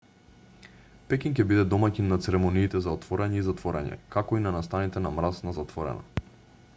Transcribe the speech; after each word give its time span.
пекинг 1.11 1.41
ќе 1.41 1.45
биде 1.51 1.65
домаќин 1.73 2.09
на 2.13 2.17
церемониите 2.27 2.81
за 2.87 2.95
отворање 2.97 3.39
и 3.41 3.45
затворање 3.49 3.99
како 4.19 4.39
и 4.41 4.45
на 4.47 4.55
настаните 4.59 5.07
на 5.07 5.13
мраз 5.19 5.45
на 5.49 5.55
затворено 5.63 6.29